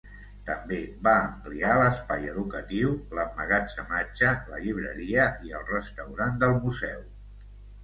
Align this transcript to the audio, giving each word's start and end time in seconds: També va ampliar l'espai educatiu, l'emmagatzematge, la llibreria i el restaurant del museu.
També 0.45 0.77
va 1.07 1.11
ampliar 1.25 1.75
l'espai 1.81 2.25
educatiu, 2.31 2.95
l'emmagatzematge, 3.19 4.33
la 4.55 4.63
llibreria 4.65 5.29
i 5.51 5.55
el 5.61 5.71
restaurant 5.71 6.45
del 6.47 6.61
museu. 6.67 7.09